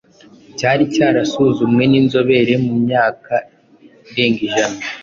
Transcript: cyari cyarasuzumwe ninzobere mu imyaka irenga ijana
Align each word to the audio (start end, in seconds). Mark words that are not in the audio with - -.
cyari 0.57 0.83
cyarasuzumwe 0.93 1.83
ninzobere 1.87 2.53
mu 2.63 2.69
imyaka 2.79 3.33
irenga 4.09 4.41
ijana 4.47 4.79